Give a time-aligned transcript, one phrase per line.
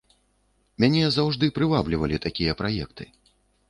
[0.85, 3.03] Мяне заўжды прываблівалі такія праекты.